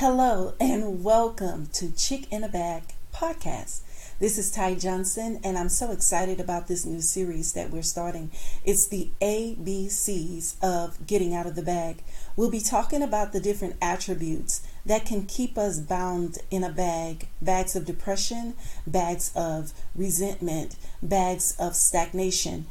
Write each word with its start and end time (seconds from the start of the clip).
Hello 0.00 0.54
and 0.60 1.02
welcome 1.02 1.66
to 1.72 1.90
Chick 1.90 2.30
in 2.30 2.44
a 2.44 2.48
Bag 2.48 2.84
podcast. 3.12 3.80
This 4.20 4.38
is 4.38 4.48
Ty 4.48 4.76
Johnson, 4.76 5.40
and 5.42 5.58
I'm 5.58 5.68
so 5.68 5.90
excited 5.90 6.38
about 6.38 6.68
this 6.68 6.86
new 6.86 7.00
series 7.00 7.52
that 7.54 7.70
we're 7.70 7.82
starting. 7.82 8.30
It's 8.64 8.86
the 8.86 9.10
ABCs 9.20 10.54
of 10.62 11.04
getting 11.04 11.34
out 11.34 11.46
of 11.46 11.56
the 11.56 11.62
bag. 11.62 12.04
We'll 12.36 12.48
be 12.48 12.60
talking 12.60 13.02
about 13.02 13.32
the 13.32 13.40
different 13.40 13.74
attributes 13.82 14.64
that 14.86 15.04
can 15.04 15.26
keep 15.26 15.58
us 15.58 15.80
bound 15.80 16.38
in 16.48 16.62
a 16.62 16.70
bag 16.70 17.26
bags 17.42 17.74
of 17.74 17.84
depression, 17.84 18.54
bags 18.86 19.32
of 19.34 19.72
resentment, 19.96 20.76
bags 21.02 21.56
of 21.58 21.74
stagnation 21.74 22.66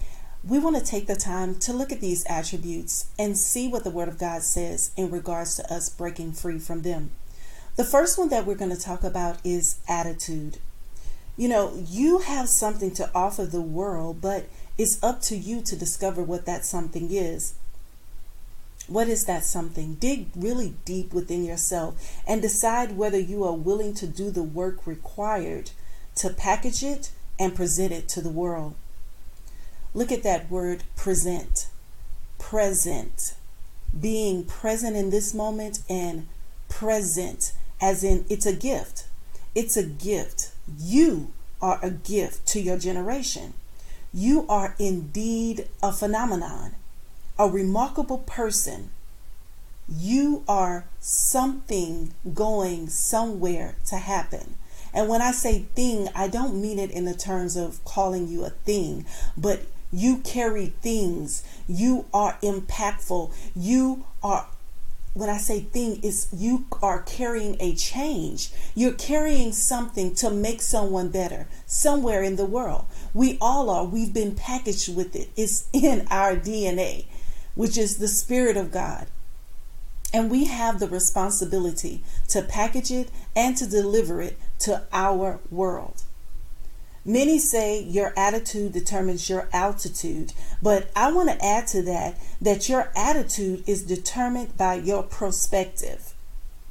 we 0.47 0.59
want 0.59 0.77
to 0.77 0.83
take 0.83 1.07
the 1.07 1.15
time 1.15 1.55
to 1.55 1.73
look 1.73 1.91
at 1.91 1.99
these 1.99 2.25
attributes 2.27 3.09
and 3.19 3.37
see 3.37 3.67
what 3.67 3.83
the 3.83 3.89
Word 3.89 4.07
of 4.07 4.17
God 4.17 4.43
says 4.43 4.91
in 4.95 5.11
regards 5.11 5.55
to 5.55 5.73
us 5.73 5.89
breaking 5.89 6.31
free 6.31 6.57
from 6.57 6.83
them. 6.83 7.11
The 7.75 7.83
first 7.83 8.17
one 8.17 8.29
that 8.29 8.45
we're 8.45 8.55
going 8.55 8.75
to 8.75 8.81
talk 8.81 9.03
about 9.03 9.39
is 9.43 9.79
attitude. 9.89 10.57
You 11.35 11.49
know, 11.49 11.73
you 11.85 12.19
have 12.19 12.47
something 12.47 12.91
to 12.95 13.11
offer 13.13 13.45
the 13.45 13.61
world, 13.61 14.21
but 14.21 14.45
it's 14.77 15.03
up 15.03 15.21
to 15.23 15.35
you 15.35 15.61
to 15.63 15.75
discover 15.75 16.23
what 16.23 16.45
that 16.45 16.65
something 16.65 17.11
is. 17.11 17.53
What 18.87 19.09
is 19.09 19.25
that 19.25 19.43
something? 19.43 19.95
Dig 19.95 20.27
really 20.33 20.75
deep 20.85 21.13
within 21.13 21.43
yourself 21.43 22.21
and 22.25 22.41
decide 22.41 22.95
whether 22.95 23.19
you 23.19 23.43
are 23.43 23.53
willing 23.53 23.93
to 23.95 24.07
do 24.07 24.31
the 24.31 24.43
work 24.43 24.87
required 24.87 25.71
to 26.15 26.29
package 26.29 26.83
it 26.83 27.11
and 27.37 27.53
present 27.53 27.91
it 27.91 28.07
to 28.09 28.21
the 28.21 28.29
world. 28.29 28.75
Look 29.97 30.11
at 30.11 30.21
that 30.21 30.51
word 30.51 30.83
present. 30.95 31.69
Present. 32.37 33.33
Being 33.99 34.43
present 34.43 34.95
in 34.95 35.09
this 35.09 35.33
moment 35.33 35.79
and 35.89 36.27
present, 36.69 37.51
as 37.81 38.03
in 38.03 38.23
it's 38.29 38.45
a 38.45 38.53
gift. 38.53 39.07
It's 39.55 39.75
a 39.75 39.81
gift. 39.81 40.51
You 40.77 41.31
are 41.63 41.79
a 41.81 41.89
gift 41.89 42.45
to 42.49 42.61
your 42.61 42.77
generation. 42.77 43.55
You 44.13 44.45
are 44.47 44.75
indeed 44.77 45.67
a 45.81 45.91
phenomenon, 45.91 46.75
a 47.39 47.49
remarkable 47.49 48.19
person. 48.19 48.91
You 49.89 50.43
are 50.47 50.85
something 50.99 52.13
going 52.35 52.89
somewhere 52.89 53.77
to 53.87 53.95
happen. 53.95 54.57
And 54.93 55.09
when 55.09 55.23
I 55.23 55.31
say 55.31 55.61
thing, 55.73 56.07
I 56.13 56.27
don't 56.27 56.61
mean 56.61 56.77
it 56.77 56.91
in 56.91 57.05
the 57.05 57.15
terms 57.15 57.55
of 57.55 57.83
calling 57.83 58.27
you 58.27 58.45
a 58.45 58.51
thing, 58.51 59.07
but 59.35 59.61
you 59.91 60.17
carry 60.17 60.67
things. 60.81 61.43
You 61.67 62.05
are 62.13 62.37
impactful. 62.41 63.33
You 63.55 64.05
are 64.21 64.47
when 65.17 65.29
I 65.29 65.37
say 65.37 65.61
thing 65.61 65.99
is 66.03 66.27
you 66.31 66.67
are 66.79 67.01
carrying 67.01 67.57
a 67.59 67.73
change. 67.73 68.51
You're 68.75 68.93
carrying 68.93 69.51
something 69.51 70.13
to 70.15 70.29
make 70.29 70.61
someone 70.61 71.09
better 71.09 71.47
somewhere 71.65 72.21
in 72.21 72.35
the 72.35 72.45
world. 72.45 72.85
We 73.15 73.37
all 73.41 73.71
are. 73.71 73.83
We've 73.83 74.13
been 74.13 74.35
packaged 74.35 74.95
with 74.95 75.15
it. 75.15 75.29
It's 75.35 75.67
in 75.73 76.07
our 76.11 76.35
DNA, 76.35 77.05
which 77.55 77.79
is 77.79 77.97
the 77.97 78.07
spirit 78.07 78.57
of 78.57 78.71
God. 78.71 79.07
And 80.13 80.29
we 80.29 80.45
have 80.45 80.79
the 80.79 80.87
responsibility 80.87 82.03
to 82.29 82.43
package 82.43 82.91
it 82.91 83.09
and 83.35 83.57
to 83.57 83.67
deliver 83.67 84.21
it 84.21 84.37
to 84.59 84.83
our 84.93 85.39
world. 85.49 86.03
Many 87.09 87.39
say 87.39 87.81
your 87.81 88.13
attitude 88.17 88.73
determines 88.73 89.29
your 89.29 89.47
altitude, 89.53 90.33
but 90.61 90.91
I 90.93 91.09
want 91.09 91.29
to 91.29 91.41
add 91.41 91.65
to 91.67 91.81
that 91.83 92.17
that 92.41 92.67
your 92.67 92.91
attitude 92.97 93.63
is 93.65 93.83
determined 93.83 94.57
by 94.57 94.73
your 94.73 95.03
perspective. 95.03 96.13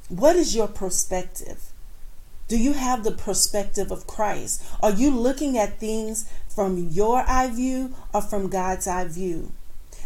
What 0.09 0.35
is 0.35 0.55
your 0.55 0.67
perspective? 0.67 1.71
Do 2.47 2.55
you 2.55 2.73
have 2.73 3.03
the 3.03 3.13
perspective 3.13 3.91
of 3.91 4.05
Christ? 4.05 4.63
Are 4.79 4.91
you 4.91 5.09
looking 5.09 5.57
at 5.57 5.79
things 5.79 6.29
from 6.47 6.77
your 6.91 7.25
eye 7.27 7.49
view 7.49 7.95
or 8.13 8.21
from 8.21 8.47
God's 8.47 8.85
eye 8.85 9.07
view? 9.07 9.51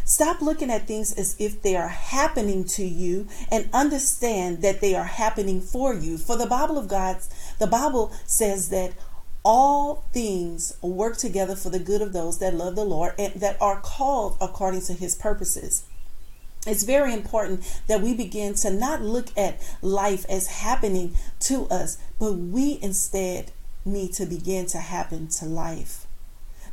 Stop 0.06 0.40
looking 0.40 0.70
at 0.70 0.86
things 0.86 1.12
as 1.12 1.36
if 1.38 1.60
they 1.60 1.76
are 1.76 1.88
happening 1.88 2.64
to 2.64 2.84
you 2.84 3.28
and 3.50 3.68
understand 3.74 4.62
that 4.62 4.80
they 4.80 4.94
are 4.94 5.04
happening 5.04 5.60
for 5.60 5.92
you. 5.92 6.16
For 6.16 6.36
the 6.36 6.46
Bible 6.46 6.78
of 6.78 6.88
God, 6.88 7.18
the 7.58 7.66
Bible 7.66 8.12
says 8.26 8.70
that 8.70 8.92
all 9.44 10.04
things 10.12 10.76
work 10.80 11.16
together 11.16 11.56
for 11.56 11.70
the 11.70 11.78
good 11.78 12.00
of 12.00 12.12
those 12.12 12.38
that 12.38 12.54
love 12.54 12.76
the 12.76 12.84
Lord 12.84 13.14
and 13.18 13.34
that 13.34 13.56
are 13.60 13.80
called 13.80 14.36
according 14.40 14.82
to 14.82 14.92
his 14.92 15.14
purposes. 15.14 15.84
It's 16.64 16.84
very 16.84 17.12
important 17.12 17.80
that 17.88 18.00
we 18.00 18.14
begin 18.14 18.54
to 18.56 18.70
not 18.70 19.02
look 19.02 19.36
at 19.36 19.60
life 19.82 20.24
as 20.28 20.46
happening 20.46 21.16
to 21.40 21.66
us, 21.66 21.98
but 22.20 22.34
we 22.34 22.78
instead 22.80 23.50
need 23.84 24.12
to 24.12 24.26
begin 24.26 24.66
to 24.66 24.78
happen 24.78 25.26
to 25.26 25.44
life. 25.44 26.06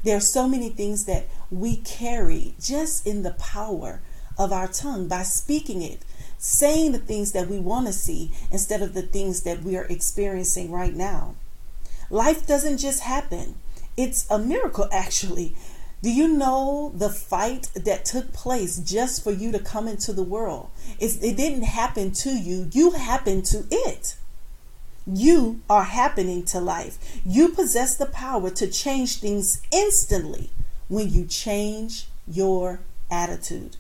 There 0.03 0.16
are 0.16 0.22
so 0.22 0.47
many 0.47 0.69
things 0.69 1.06
that 1.06 1.28
we 1.50 1.78
carry 1.78 2.53
just 2.62 3.07
in 3.07 3.24
the 3.24 3.31
power 3.31 4.00
of 4.38 4.53
our 4.53 4.68
tongue 4.68 5.07
by 5.07 5.24
speaking 5.24 5.81
it, 5.81 6.03
saying 6.38 6.91
the 6.91 7.00
things 7.00 7.31
that 7.31 7.47
we 7.47 7.59
want 7.59 7.88
to 7.88 7.94
see 7.94 8.31
instead 8.51 8.84
of 8.84 8.94
the 8.94 9.01
things 9.01 9.41
that 9.41 9.63
we 9.63 9.75
are 9.75 9.86
experiencing 9.86 10.72
right 10.72 10.94
now. 10.94 11.36
Life 12.09 12.47
doesn't 12.47 12.80
just 12.80 13.02
happen, 13.02 13.56
it's 13.96 14.25
a 14.30 14.40
miracle, 14.40 14.88
actually. 14.92 15.56
Do 16.02 16.09
you 16.09 16.30
know 16.30 16.94
the 16.96 17.09
fight 17.09 17.70
that 17.75 18.06
took 18.06 18.31
place 18.31 18.78
just 18.78 19.22
for 19.22 19.31
you 19.31 19.52
to 19.52 19.59
come 19.59 19.86
into 19.86 20.14
the 20.14 20.24
world? 20.24 20.69
It's, 20.98 21.18
it 21.18 21.36
didn't 21.36 21.64
happen 21.64 22.12
to 22.12 22.30
you, 22.30 22.69
you 22.72 22.92
happened 22.92 23.46
to 23.48 23.66
it. 23.69 24.16
You 25.06 25.62
are 25.69 25.84
happening 25.84 26.44
to 26.46 26.59
life. 26.62 27.19
You 27.25 27.50
possess 27.50 27.98
the 27.98 28.06
power 28.06 28.50
to 28.52 28.68
change 28.68 29.19
things 29.19 29.62
instantly 29.72 30.52
when 30.88 31.09
you 31.09 31.25
change 31.25 32.08
your 32.28 32.80
attitude. 33.09 33.75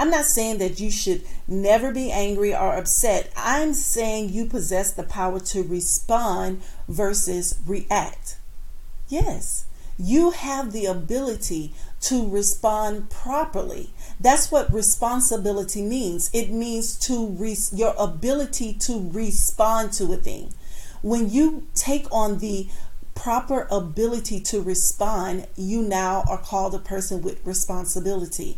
I'm 0.00 0.08
not 0.08 0.24
saying 0.24 0.56
that 0.58 0.80
you 0.80 0.90
should 0.90 1.24
never 1.46 1.92
be 1.92 2.10
angry 2.10 2.54
or 2.54 2.74
upset. 2.74 3.30
I'm 3.36 3.74
saying 3.74 4.30
you 4.30 4.46
possess 4.46 4.92
the 4.92 5.02
power 5.02 5.40
to 5.40 5.62
respond 5.62 6.62
versus 6.88 7.58
react. 7.66 8.38
Yes, 9.10 9.66
you 9.98 10.30
have 10.30 10.72
the 10.72 10.86
ability 10.86 11.74
to 12.00 12.26
respond 12.26 13.10
properly. 13.10 13.90
That's 14.18 14.50
what 14.50 14.72
responsibility 14.72 15.82
means. 15.82 16.30
It 16.32 16.48
means 16.48 16.98
to 17.00 17.36
your 17.70 17.94
ability 17.98 18.72
to 18.72 19.10
respond 19.12 19.92
to 19.94 20.10
a 20.14 20.16
thing. 20.16 20.54
When 21.02 21.28
you 21.28 21.66
take 21.74 22.10
on 22.10 22.38
the 22.38 22.68
proper 23.14 23.68
ability 23.70 24.40
to 24.40 24.62
respond, 24.62 25.46
you 25.56 25.82
now 25.82 26.24
are 26.26 26.38
called 26.38 26.74
a 26.74 26.78
person 26.78 27.20
with 27.20 27.44
responsibility. 27.44 28.56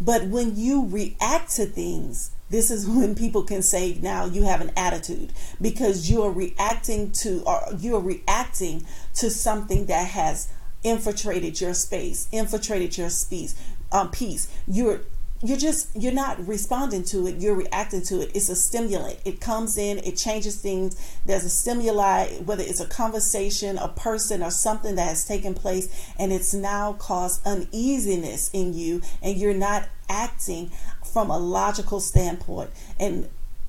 But 0.00 0.26
when 0.26 0.56
you 0.56 0.86
react 0.86 1.50
to 1.56 1.66
things, 1.66 2.30
this 2.50 2.70
is 2.70 2.88
when 2.88 3.14
people 3.14 3.42
can 3.42 3.62
say 3.62 3.98
now 4.00 4.26
you 4.26 4.44
have 4.44 4.60
an 4.60 4.72
attitude 4.76 5.32
because 5.60 6.10
you 6.10 6.22
are 6.22 6.30
reacting 6.30 7.12
to 7.12 7.42
or 7.46 7.62
you 7.78 7.96
are 7.96 8.00
reacting 8.00 8.86
to 9.14 9.30
something 9.30 9.86
that 9.86 10.08
has 10.08 10.48
infiltrated 10.82 11.60
your 11.60 11.74
space, 11.74 12.28
infiltrated 12.30 12.96
your 12.96 13.10
space, 13.10 13.54
um, 13.90 14.10
peace. 14.10 14.48
You're 14.68 15.00
you're 15.48 15.58
just 15.58 15.94
you're 15.94 16.12
not 16.12 16.46
responding 16.46 17.02
to 17.04 17.26
it 17.26 17.36
you're 17.36 17.54
reacting 17.54 18.02
to 18.02 18.20
it. 18.20 18.30
It's 18.34 18.48
a 18.48 18.56
stimulant. 18.56 19.18
It 19.24 19.40
comes 19.40 19.76
in 19.78 19.98
it 19.98 20.16
changes 20.16 20.56
things. 20.56 20.96
There's 21.24 21.44
a 21.44 21.50
stimuli 21.50 22.28
whether 22.38 22.62
it's 22.62 22.80
a 22.80 22.86
conversation 22.86 23.78
a 23.78 23.88
person 23.88 24.42
or 24.42 24.50
something 24.50 24.94
that 24.96 25.08
has 25.08 25.24
taken 25.24 25.54
place 25.54 25.88
and 26.18 26.32
it's 26.32 26.54
now 26.54 26.94
caused 26.94 27.46
uneasiness 27.46 28.50
in 28.52 28.74
you 28.74 29.02
and 29.22 29.36
you're 29.36 29.54
not 29.54 29.88
acting 30.08 30.70
from 31.12 31.30
a 31.30 31.38
logical 31.38 32.00
standpoint. 32.00 32.70
And 32.98 33.28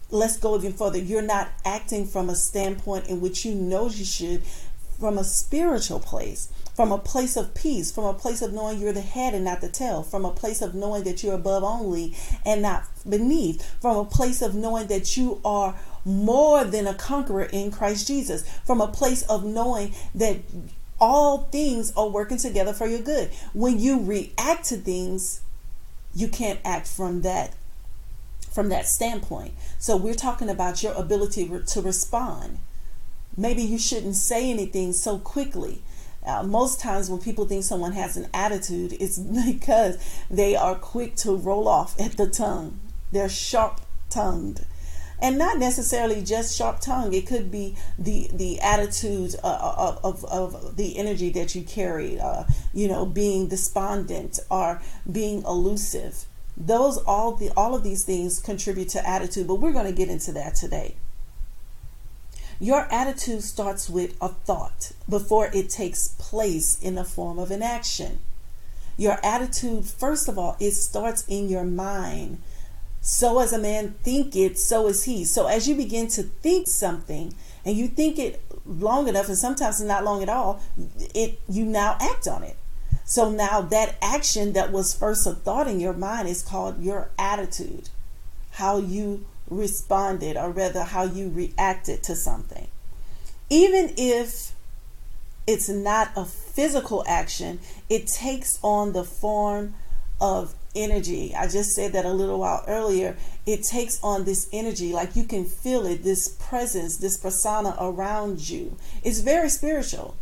let's 0.10 0.38
go 0.38 0.58
even 0.58 0.74
further. 0.74 0.98
You're 0.98 1.22
not 1.22 1.50
acting 1.66 2.06
from 2.06 2.30
a 2.30 2.36
standpoint 2.36 3.08
in 3.08 3.22
which 3.22 3.46
you 3.46 3.56
know 3.56 3.90
you 3.90 4.06
should 4.06 4.42
from 5.00 5.18
a 5.18 5.24
spiritual 5.24 6.00
place 6.00 6.50
from 6.78 6.92
a 6.92 6.98
place 7.00 7.36
of 7.36 7.56
peace, 7.56 7.92
from 7.92 8.04
a 8.04 8.14
place 8.14 8.44
of 8.44 8.54
knowing 8.54 8.80
you're 8.80 8.94
the 8.94 9.02
head 9.02 9.34
and 9.34 9.44
not 9.44 9.62
the 9.62 9.68
tail, 9.68 10.04
from 10.04 10.24
a 10.24 10.30
place 10.30 10.62
of 10.62 10.76
knowing 10.76 11.04
that 11.04 11.24
you're 11.24 11.34
above 11.34 11.64
only 11.64 12.16
and 12.46 12.62
not 12.62 12.84
beneath, 13.10 13.66
from 13.82 13.98
a 13.98 14.06
place 14.06 14.44
of 14.44 14.54
knowing 14.54 14.86
that 14.86 15.18
you 15.18 15.42
are 15.44 15.76
more 16.06 16.64
than 16.64 16.86
a 16.86 16.94
conqueror 16.94 17.46
in 17.46 17.72
Christ 17.72 18.06
Jesus, 18.06 18.48
from 18.64 18.80
a 18.80 18.88
place 18.88 19.24
of 19.24 19.44
knowing 19.44 19.92
that 20.14 20.38
all 21.02 21.40
things 21.52 21.92
are 21.98 22.10
working 22.10 22.38
together 22.38 22.74
for 22.74 22.86
your 22.86 23.02
good. 23.02 23.32
When 23.56 23.80
you 23.80 24.04
react 24.04 24.66
to 24.66 24.78
things, 24.78 25.42
you 26.14 26.28
can't 26.28 26.60
act 26.64 26.88
from 26.88 27.24
that 27.24 27.56
from 28.52 28.70
that 28.70 28.86
standpoint. 28.86 29.54
So 29.80 29.98
we're 29.98 30.16
talking 30.16 30.50
about 30.50 30.82
your 30.82 30.94
ability 30.94 31.48
to 31.66 31.82
respond. 31.82 32.60
Maybe 33.38 33.62
you 33.62 33.78
shouldn't 33.78 34.16
say 34.16 34.50
anything 34.50 34.94
so 34.94 35.20
quickly. 35.20 35.84
Uh, 36.26 36.44
most 36.44 36.82
times 36.82 37.10
when 37.10 37.22
people 37.22 37.46
think 37.46 37.64
someone 37.64 37.94
has 37.94 38.18
an 38.18 38.28
attitude, 38.34 38.98
it's 39.00 39.18
because 39.46 39.98
they 40.30 40.56
are 40.56 40.76
quick 40.76 41.16
to 41.18 41.36
roll 41.36 41.68
off 41.68 41.98
at 42.00 42.18
the 42.18 42.28
tongue. 42.28 42.80
They're 43.12 43.30
sharp 43.30 43.80
tongued. 44.10 44.66
and 45.20 45.38
not 45.38 45.58
necessarily 45.58 46.22
just 46.22 46.56
sharp 46.58 46.80
tongue. 46.80 47.14
It 47.14 47.26
could 47.28 47.50
be 47.52 47.76
the 47.98 48.30
the 48.34 48.60
attitude 48.60 49.36
uh, 49.44 49.74
of, 49.78 50.00
of, 50.04 50.26
of 50.26 50.78
the 50.78 50.98
energy 50.98 51.30
that 51.32 51.56
you 51.56 51.64
carry. 51.64 52.20
Uh, 52.20 52.44
you 52.74 52.88
know, 52.88 53.06
being 53.06 53.48
despondent 53.48 54.40
or 54.50 54.82
being 55.10 55.44
elusive. 55.44 56.26
Those 56.56 56.98
all 56.98 57.34
the 57.36 57.52
all 57.56 57.76
of 57.76 57.84
these 57.84 58.04
things 58.04 58.40
contribute 58.40 58.90
to 58.90 59.08
attitude, 59.08 59.48
but 59.48 59.56
we're 59.56 59.74
going 59.74 59.86
to 59.86 59.92
get 59.92 60.10
into 60.10 60.32
that 60.34 60.56
today. 60.56 60.96
Your 62.60 62.92
attitude 62.92 63.44
starts 63.44 63.90
with 63.90 64.16
a 64.20 64.30
thought 64.30 64.92
before 65.08 65.50
it 65.54 65.70
takes 65.70 66.10
place 66.18 66.80
in 66.82 66.96
the 66.96 67.04
form 67.04 67.38
of 67.38 67.52
an 67.52 67.62
action. 67.62 68.20
Your 68.98 69.20
attitude, 69.24 69.86
first 69.86 70.28
of 70.28 70.40
all, 70.40 70.58
it 70.60 70.72
starts 70.72 71.24
in 71.28 71.50
your 71.50 71.64
mind. 71.64 72.42
So 73.00 73.40
as 73.40 73.54
a 73.54 73.60
man 73.60 73.94
thinketh, 74.02 74.58
so 74.58 74.88
is 74.88 75.04
he. 75.04 75.24
So 75.24 75.46
as 75.46 75.68
you 75.68 75.76
begin 75.76 76.08
to 76.10 76.24
think 76.24 76.68
something 76.68 77.34
and 77.64 77.78
you 77.78 77.88
think 77.88 78.18
it 78.18 78.42
long 78.66 79.08
enough, 79.08 79.28
and 79.28 79.38
sometimes 79.38 79.80
not 79.80 80.04
long 80.04 80.24
at 80.24 80.30
all, 80.30 80.62
it 81.14 81.40
you 81.48 81.64
now 81.64 81.96
act 82.02 82.28
on 82.28 82.44
it. 82.44 82.58
So 83.06 83.30
now 83.30 83.62
that 83.62 83.96
action 84.02 84.54
that 84.54 84.72
was 84.72 84.96
first 84.96 85.28
a 85.28 85.32
thought 85.32 85.68
in 85.68 85.80
your 85.80 85.94
mind 85.94 86.28
is 86.28 86.42
called 86.42 86.82
your 86.82 87.10
attitude. 87.18 87.90
How 88.52 88.80
you 88.80 89.26
responded, 89.50 90.38
or 90.38 90.52
rather, 90.52 90.84
how 90.84 91.04
you 91.04 91.30
reacted 91.30 92.04
to 92.04 92.16
something. 92.16 92.68
Even 93.50 93.94
if 93.98 94.54
it's 95.46 95.70
not 95.70 96.12
a 96.16 96.26
physical 96.26 97.04
action, 97.08 97.60
it 97.90 98.08
takes 98.08 98.60
on 98.62 98.94
the 98.94 99.04
form 99.04 99.76
of 100.20 100.54
energy. 100.76 101.34
I 101.36 101.48
just 101.48 101.74
said 101.74 101.94
that 101.94 102.06
a 102.06 102.12
little 102.12 102.40
while 102.40 102.64
earlier. 102.68 103.16
It 103.46 103.64
takes 103.64 104.02
on 104.04 104.26
this 104.26 104.48
energy, 104.52 104.92
like 104.92 105.16
you 105.16 105.24
can 105.24 105.46
feel 105.46 105.86
it, 105.86 106.04
this 106.04 106.28
presence, 106.28 106.98
this 106.98 107.18
persona 107.18 107.76
around 107.80 108.50
you. 108.50 108.76
It's 109.04 109.20
very 109.20 109.50
spiritual 109.50 110.16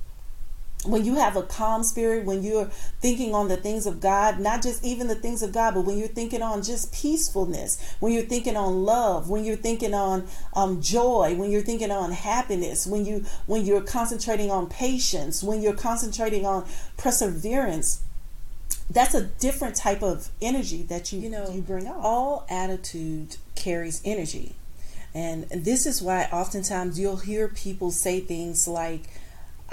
when 0.88 1.04
you 1.04 1.16
have 1.16 1.36
a 1.36 1.44
calm 1.44 1.84
spirit, 1.84 2.26
when 2.26 2.44
you're 2.44 2.66
thinking 3.00 3.34
on 3.34 3.48
the 3.48 3.58
things 3.58 3.86
of 3.86 4.00
God, 4.00 4.40
not 4.40 4.62
just 4.62 4.84
even 4.84 5.08
the 5.08 5.16
things 5.16 5.42
of 5.42 5.52
God, 5.52 5.74
but 5.74 5.82
when 5.82 5.98
you're 5.98 6.08
thinking 6.08 6.42
on 6.42 6.64
just 6.64 6.94
peacefulness, 6.94 7.96
when 8.00 8.14
you're 8.14 8.24
thinking 8.24 8.56
on 8.56 8.84
love, 8.84 9.30
when 9.30 9.44
you're 9.44 9.56
thinking 9.56 9.94
on 9.94 10.28
um, 10.54 10.82
joy, 10.82 11.36
when 11.36 11.52
you're 11.52 11.62
thinking 11.62 11.92
on 11.92 12.12
happiness, 12.12 12.86
when 12.86 13.06
you 13.06 13.26
when 13.48 13.66
you're 13.66 13.82
concentrating 13.82 14.52
on 14.52 14.68
patience, 14.68 15.44
when 15.44 15.62
you're 15.62 15.74
concentrating 15.74 16.46
on 16.46 16.66
perseverance, 16.98 18.02
that's 18.90 19.16
a 19.16 19.24
different 19.24 19.76
type 19.76 20.04
of 20.04 20.30
energy 20.42 20.84
that 20.84 21.12
you 21.12 21.20
you 21.20 21.30
know 21.30 21.50
you 21.50 21.62
bring 21.62 21.88
out. 21.88 21.98
All 21.98 22.46
attitude 22.50 23.38
carries 23.56 24.02
energy, 24.06 24.56
and 25.14 25.50
this 25.50 25.86
is 25.86 26.02
why 26.02 26.30
oftentimes 26.32 27.00
you'll 27.00 27.18
hear 27.18 27.48
people 27.48 27.92
say 27.92 28.20
things 28.20 28.68
like 28.68 29.04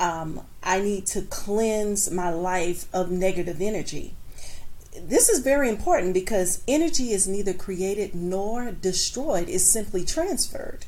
um, 0.02 0.44
I 0.64 0.80
need 0.80 1.06
to 1.08 1.22
cleanse 1.22 2.10
my 2.10 2.28
life 2.30 2.86
of 2.92 3.12
negative 3.12 3.60
energy. 3.60 4.14
This 5.00 5.28
is 5.28 5.38
very 5.38 5.68
important 5.68 6.12
because 6.12 6.60
energy 6.66 7.12
is 7.12 7.28
neither 7.28 7.54
created 7.54 8.12
nor 8.12 8.72
destroyed, 8.72 9.48
it's 9.48 9.64
simply 9.64 10.04
transferred. 10.04 10.86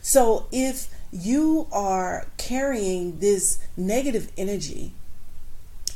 So 0.00 0.46
if 0.50 0.88
you 1.12 1.68
are 1.72 2.26
carrying 2.38 3.18
this 3.18 3.58
negative 3.76 4.32
energy 4.38 4.94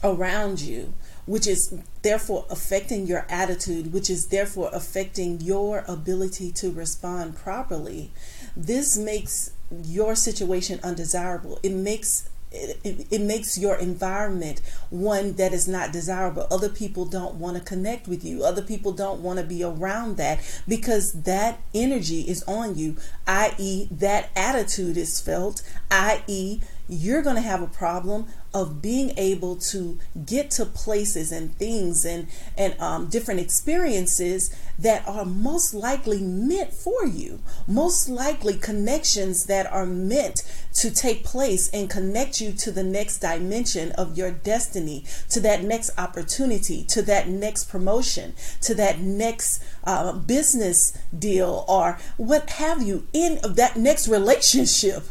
around 0.04 0.60
you, 0.60 0.92
which 1.24 1.46
is 1.46 1.74
therefore 2.02 2.44
affecting 2.50 3.06
your 3.06 3.26
attitude, 3.30 3.94
which 3.94 4.10
is 4.10 4.26
therefore 4.26 4.70
affecting 4.74 5.40
your 5.40 5.84
ability 5.88 6.52
to 6.52 6.70
respond 6.70 7.34
properly, 7.34 8.10
this 8.54 8.98
makes 8.98 9.52
your 9.84 10.14
situation 10.14 10.80
undesirable. 10.82 11.58
It 11.62 11.72
makes 11.72 12.28
it, 12.50 13.06
it, 13.10 13.20
makes 13.20 13.58
your 13.58 13.76
environment 13.76 14.60
one 14.90 15.34
that 15.34 15.52
is 15.52 15.68
not 15.68 15.92
desirable. 15.92 16.46
Other 16.50 16.68
people 16.68 17.04
don't 17.04 17.34
want 17.34 17.56
to 17.56 17.62
connect 17.62 18.08
with 18.08 18.24
you. 18.24 18.44
Other 18.44 18.62
people 18.62 18.92
don't 18.92 19.20
want 19.20 19.38
to 19.38 19.44
be 19.44 19.62
around 19.62 20.16
that 20.16 20.40
because 20.66 21.12
that 21.24 21.60
energy 21.74 22.22
is 22.22 22.42
on 22.44 22.76
you, 22.76 22.96
i.e., 23.26 23.88
that 23.90 24.30
attitude 24.34 24.96
is 24.96 25.20
felt, 25.20 25.62
i.e., 25.90 26.60
you're 26.88 27.22
going 27.22 27.36
to 27.36 27.42
have 27.42 27.62
a 27.62 27.66
problem 27.66 28.26
of 28.54 28.80
being 28.80 29.12
able 29.18 29.56
to 29.56 29.98
get 30.24 30.50
to 30.50 30.64
places 30.64 31.30
and 31.30 31.54
things 31.56 32.04
and 32.06 32.26
and 32.56 32.80
um, 32.80 33.06
different 33.08 33.40
experiences 33.40 34.54
that 34.78 35.06
are 35.06 35.24
most 35.24 35.74
likely 35.74 36.20
meant 36.20 36.72
for 36.72 37.04
you. 37.04 37.40
Most 37.66 38.08
likely 38.08 38.54
connections 38.54 39.46
that 39.46 39.70
are 39.70 39.84
meant 39.84 40.42
to 40.74 40.90
take 40.90 41.24
place 41.24 41.68
and 41.70 41.90
connect 41.90 42.40
you 42.40 42.52
to 42.52 42.70
the 42.70 42.82
next 42.82 43.18
dimension 43.18 43.92
of 43.92 44.16
your 44.16 44.30
destiny 44.30 45.04
to 45.28 45.40
that 45.40 45.62
next 45.62 45.90
opportunity 45.98 46.84
to 46.84 47.02
that 47.02 47.28
next 47.28 47.64
promotion 47.64 48.34
to 48.60 48.74
that 48.74 49.00
next 49.00 49.62
uh, 49.84 50.12
business 50.12 50.96
deal 51.16 51.64
or 51.68 51.98
what 52.16 52.48
have 52.50 52.82
you 52.82 53.06
in 53.12 53.38
that 53.42 53.76
next 53.76 54.08
relationship 54.08 55.02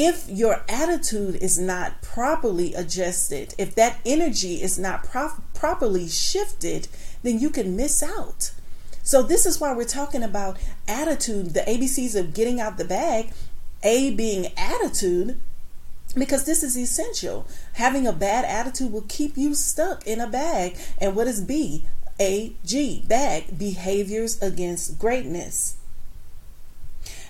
if 0.00 0.28
your 0.28 0.62
attitude 0.68 1.34
is 1.42 1.58
not 1.58 2.02
properly 2.02 2.72
adjusted, 2.72 3.52
if 3.58 3.74
that 3.74 3.98
energy 4.06 4.62
is 4.62 4.78
not 4.78 5.02
pro- 5.02 5.42
properly 5.54 6.06
shifted, 6.06 6.86
then 7.24 7.40
you 7.40 7.50
can 7.50 7.74
miss 7.74 8.00
out. 8.00 8.52
So, 9.02 9.24
this 9.24 9.44
is 9.44 9.60
why 9.60 9.74
we're 9.74 9.82
talking 9.82 10.22
about 10.22 10.56
attitude, 10.86 11.52
the 11.52 11.62
ABCs 11.62 12.14
of 12.14 12.32
getting 12.32 12.60
out 12.60 12.78
the 12.78 12.84
bag. 12.84 13.32
A 13.82 14.14
being 14.14 14.52
attitude, 14.56 15.40
because 16.14 16.44
this 16.44 16.62
is 16.62 16.78
essential. 16.78 17.48
Having 17.72 18.06
a 18.06 18.12
bad 18.12 18.44
attitude 18.44 18.92
will 18.92 19.04
keep 19.08 19.36
you 19.36 19.52
stuck 19.52 20.06
in 20.06 20.20
a 20.20 20.28
bag. 20.28 20.76
And 20.98 21.16
what 21.16 21.26
is 21.26 21.40
B? 21.40 21.86
A 22.20 22.52
G, 22.64 23.04
bag, 23.08 23.58
behaviors 23.58 24.40
against 24.40 25.00
greatness 25.00 25.77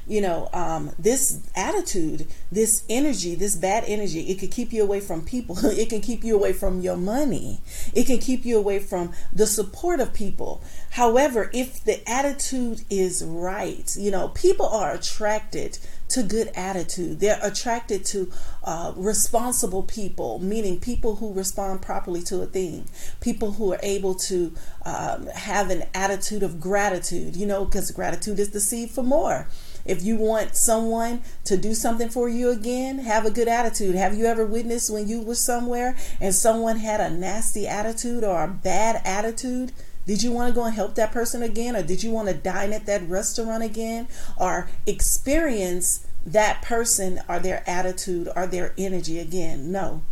you 0.09 0.21
know 0.21 0.49
um, 0.53 0.91
this 0.99 1.41
attitude 1.55 2.27
this 2.51 2.85
energy 2.89 3.35
this 3.35 3.55
bad 3.55 3.85
energy 3.87 4.31
it 4.31 4.39
could 4.39 4.51
keep 4.51 4.73
you 4.73 4.83
away 4.83 5.01
from 5.01 5.25
people. 5.25 5.57
It 5.79 5.91
can 5.91 6.01
keep 6.01 6.25
you 6.25 6.35
away 6.35 6.53
from 6.53 6.81
your 6.81 6.97
money. 6.97 7.61
It 7.95 8.05
can 8.05 8.19
keep 8.19 8.45
you 8.45 8.59
away 8.59 8.79
from 8.79 9.13
the 9.33 9.47
support 9.47 10.01
of 10.01 10.13
people. 10.13 10.63
However 10.91 11.51
if 11.53 11.85
the 11.85 12.09
attitude 12.09 12.83
is 12.91 13.23
right 13.25 13.95
you 13.97 14.11
know 14.11 14.29
people 14.29 14.67
are 14.67 14.93
attracted 14.93 15.79
to 16.09 16.23
good 16.23 16.51
attitude. 16.55 17.21
They're 17.21 17.39
attracted 17.43 18.07
to 18.07 18.33
uh, 18.65 18.93
responsible 18.97 19.83
people 19.83 20.39
meaning 20.39 20.81
people 20.81 21.17
who 21.17 21.35
respond 21.35 21.83
properly 21.83 22.23
to 22.23 22.41
a 22.43 22.47
thing. 22.47 22.89
People 23.21 23.53
who 23.53 23.73
are 23.75 23.81
able 23.83 24.15
to 24.15 24.53
um, 24.87 25.27
have 25.27 25.71
an 25.71 25.85
attitude 25.95 26.43
of 26.43 26.61
gratitude 26.61 27.37
you 27.37 27.47
know 27.47 27.65
because 27.65 27.91
gratitude 27.91 28.39
is 28.39 28.51
the 28.51 28.61
seed 28.61 28.91
for 28.91 29.03
more 29.03 29.47
if 29.89 30.03
you 30.03 30.17
want 30.17 30.55
someone 30.55 31.23
to 31.45 31.57
do 31.57 31.75
something 31.75 32.11
for 32.11 32.29
you 32.29 32.51
again, 32.51 32.99
have 32.99 33.25
a 33.25 33.31
good 33.31 33.49
attitude. 33.49 33.95
Have 33.95 34.15
you 34.15 34.27
ever 34.27 34.45
witnessed 34.45 34.93
when 34.93 35.09
you 35.09 35.23
were 35.23 35.35
somewhere 35.35 35.97
and 36.21 36.35
someone 36.35 36.77
had 36.77 37.01
a 37.01 37.11
nasty 37.11 37.67
attitude 37.67 38.23
or 38.23 38.45
a 38.45 38.49
bad 38.49 39.01
attitude? 39.05 39.73
Did 40.07 40.23
you 40.23 40.31
want 40.31 40.49
to 40.49 40.55
go 40.55 40.65
and 40.65 40.75
help 40.75 40.95
that 40.95 41.11
person 41.11 41.43
again? 41.43 41.75
Or 41.75 41.83
did 41.83 42.03
you 42.03 42.11
want 42.11 42.29
to 42.29 42.35
dine 42.35 42.73
at 42.73 42.87
that 42.87 43.09
restaurant 43.09 43.63
again? 43.63 44.09
Or 44.37 44.69
experience 44.87 46.07
that 46.25 46.63
person 46.63 47.21
or 47.27 47.39
their 47.39 47.69
attitude 47.69 48.29
or 48.37 48.47
their 48.47 48.75
energy 48.77 49.19
again? 49.19 49.73
No. 49.73 50.03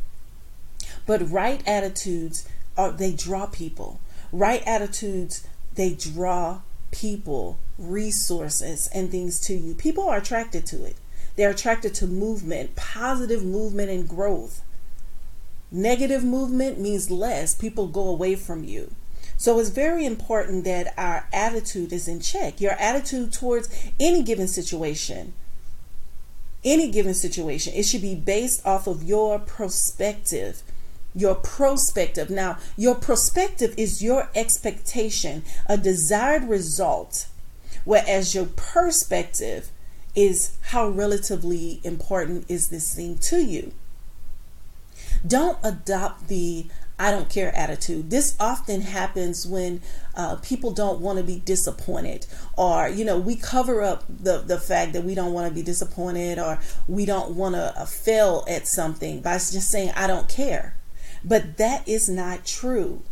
But 1.06 1.30
right 1.30 1.62
attitudes 1.66 2.48
are 2.76 2.92
they 2.92 3.12
draw 3.12 3.46
people. 3.46 4.00
Right 4.32 4.62
attitudes, 4.66 5.46
they 5.74 5.94
draw 5.94 6.60
people 6.90 7.58
resources 7.78 8.88
and 8.94 9.10
things 9.10 9.40
to 9.40 9.54
you. 9.54 9.74
People 9.74 10.08
are 10.08 10.18
attracted 10.18 10.66
to 10.66 10.84
it. 10.84 10.96
They're 11.36 11.50
attracted 11.50 11.94
to 11.94 12.06
movement, 12.06 12.76
positive 12.76 13.44
movement 13.44 13.90
and 13.90 14.08
growth. 14.08 14.62
Negative 15.70 16.24
movement 16.24 16.80
means 16.80 17.10
less. 17.10 17.54
People 17.54 17.88
go 17.88 18.08
away 18.08 18.36
from 18.36 18.64
you. 18.64 18.92
So 19.36 19.58
it's 19.58 19.68
very 19.68 20.06
important 20.06 20.64
that 20.64 20.94
our 20.96 21.28
attitude 21.32 21.92
is 21.92 22.08
in 22.08 22.20
check. 22.20 22.60
Your 22.60 22.72
attitude 22.72 23.32
towards 23.32 23.68
any 24.00 24.22
given 24.22 24.48
situation, 24.48 25.34
any 26.64 26.90
given 26.90 27.12
situation, 27.12 27.74
it 27.74 27.82
should 27.82 28.00
be 28.00 28.14
based 28.14 28.64
off 28.64 28.86
of 28.86 29.02
your 29.02 29.38
perspective 29.38 30.62
your 31.16 31.34
prospective. 31.34 32.30
Now, 32.30 32.58
your 32.76 32.94
prospective 32.94 33.74
is 33.76 34.02
your 34.02 34.30
expectation, 34.36 35.42
a 35.66 35.76
desired 35.76 36.44
result 36.44 37.26
Whereas 37.86 38.34
your 38.34 38.46
perspective 38.46 39.70
is 40.16 40.56
how 40.70 40.88
relatively 40.88 41.80
important 41.84 42.44
is 42.48 42.68
this 42.68 42.92
thing 42.92 43.16
to 43.18 43.38
you. 43.38 43.72
Don't 45.26 45.58
adopt 45.62 46.28
the 46.28 46.66
I 46.98 47.10
don't 47.10 47.28
care 47.28 47.54
attitude. 47.54 48.10
This 48.10 48.34
often 48.40 48.80
happens 48.80 49.46
when 49.46 49.82
uh, 50.14 50.36
people 50.36 50.72
don't 50.72 50.98
want 51.00 51.18
to 51.18 51.24
be 51.24 51.38
disappointed, 51.38 52.26
or 52.56 52.88
you 52.88 53.04
know, 53.04 53.18
we 53.18 53.36
cover 53.36 53.82
up 53.82 54.04
the 54.08 54.38
the 54.38 54.58
fact 54.58 54.94
that 54.94 55.04
we 55.04 55.14
don't 55.14 55.32
want 55.32 55.46
to 55.46 55.54
be 55.54 55.62
disappointed, 55.62 56.38
or 56.38 56.58
we 56.88 57.04
don't 57.06 57.36
want 57.36 57.54
to 57.54 57.78
uh, 57.78 57.84
fail 57.84 58.44
at 58.48 58.66
something 58.66 59.20
by 59.20 59.34
just 59.34 59.70
saying 59.70 59.92
I 59.94 60.06
don't 60.06 60.28
care. 60.28 60.75
But 61.26 61.58
that 61.58 61.86
is 61.88 62.08
not 62.08 62.46
true 62.46 63.02